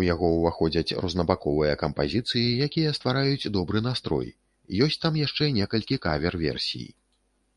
У 0.00 0.02
яго 0.12 0.26
ўваходзяць 0.32 0.96
рознабаковыя 1.04 1.74
кампазіцыі, 1.80 2.44
якія 2.68 2.94
ствараюць 3.00 3.50
добры 3.58 3.84
настрой, 3.88 4.28
ёсць 4.88 5.02
там 5.08 5.20
яшчэ 5.26 5.52
некалькі 5.60 6.02
кавер-версій. 6.08 6.90